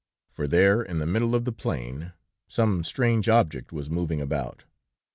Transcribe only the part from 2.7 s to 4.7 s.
strange object was moving about.